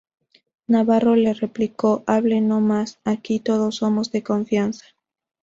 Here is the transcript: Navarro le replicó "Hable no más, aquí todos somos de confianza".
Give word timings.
Navarro 0.65 1.15
le 1.15 1.31
replicó 1.31 2.03
"Hable 2.07 2.41
no 2.41 2.59
más, 2.59 2.97
aquí 3.03 3.39
todos 3.39 3.75
somos 3.75 4.11
de 4.11 4.23
confianza". 4.23 4.83